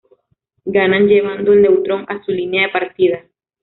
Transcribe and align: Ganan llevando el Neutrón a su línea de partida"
Ganan 0.65 1.05
llevando 1.05 1.53
el 1.53 1.61
Neutrón 1.61 2.05
a 2.09 2.23
su 2.25 2.31
línea 2.31 2.63
de 2.65 2.73
partida" 2.73 3.23